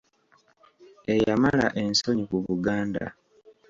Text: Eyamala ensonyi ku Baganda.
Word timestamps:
Eyamala 1.13 1.67
ensonyi 1.83 2.23
ku 2.29 2.37
Baganda. 2.47 3.05